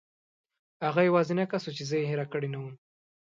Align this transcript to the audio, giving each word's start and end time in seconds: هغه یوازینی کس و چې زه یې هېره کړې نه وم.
هغه 0.87 1.01
یوازینی 1.03 1.45
کس 1.51 1.63
و 1.67 1.75
چې 1.77 1.83
زه 1.89 1.95
یې 1.99 2.09
هېره 2.09 2.25
کړې 2.31 2.47
نه 2.53 2.57
وم. 2.61 2.75